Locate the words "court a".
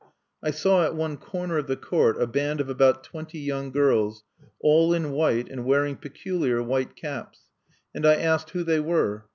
1.75-2.25